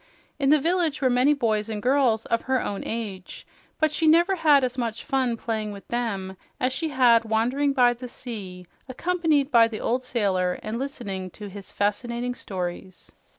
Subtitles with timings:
[0.39, 3.45] In the village were many boys and girls of her own age,
[3.79, 7.93] but she never had as much fun playing with them as she had wandering by
[7.93, 13.11] the sea accompanied by the old sailor and listening to his fascinating stories.